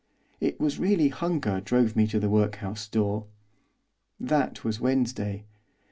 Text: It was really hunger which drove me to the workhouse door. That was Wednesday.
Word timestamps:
It 0.39 0.59
was 0.59 0.79
really 0.79 1.09
hunger 1.09 1.57
which 1.57 1.65
drove 1.65 1.95
me 1.95 2.07
to 2.07 2.19
the 2.19 2.27
workhouse 2.27 2.87
door. 2.87 3.27
That 4.19 4.63
was 4.63 4.79
Wednesday. 4.79 5.45